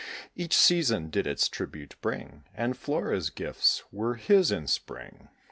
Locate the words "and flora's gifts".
2.55-3.83